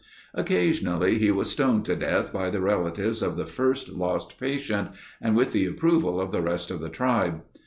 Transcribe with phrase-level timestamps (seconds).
[0.33, 4.89] Occasionally he was stoned to death by the relatives of the first lost patient
[5.21, 7.43] and with the approval of the rest of the tribe.